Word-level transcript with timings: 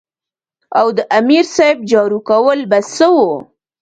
او 0.79 0.87
د 0.97 0.99
امیر 1.19 1.45
صېب 1.55 1.77
جارو 1.91 2.19
کول 2.29 2.59
به 2.69 2.79
څۀ 2.95 3.07
وو 3.13 3.29
ـ 3.37 3.37